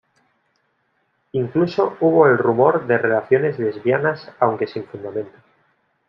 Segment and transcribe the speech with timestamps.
[1.33, 5.37] Incluso hubo el rumor de relaciones lesbianas aunque sin fundamento.